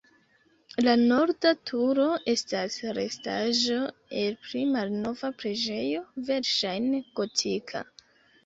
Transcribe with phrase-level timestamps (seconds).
[0.85, 3.77] La norda turo estas restaĵo
[4.23, 7.85] el pli malnova preĝejo, verŝajne gotika.